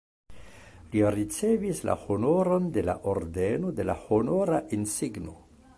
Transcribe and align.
Li 0.93 1.03
ricevis 1.15 1.81
la 1.89 1.95
honoron 2.07 2.73
de 2.79 2.85
la 2.89 2.97
Ordeno 3.13 3.75
de 3.81 3.87
la 3.91 3.99
Honora 4.17 4.63
Insigno. 4.79 5.37